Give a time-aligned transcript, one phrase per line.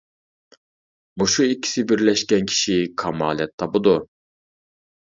[1.23, 3.99] مۇشۇ ئىككىسى بىرلەشكەن كىشى كامالەت تاپىدۇ.